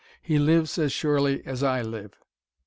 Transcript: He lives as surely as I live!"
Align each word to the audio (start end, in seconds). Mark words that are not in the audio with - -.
He 0.23 0.39
lives 0.39 0.79
as 0.79 0.91
surely 0.91 1.43
as 1.45 1.61
I 1.61 1.83
live!" 1.83 2.15